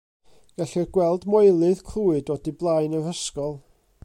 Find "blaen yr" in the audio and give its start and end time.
2.63-3.15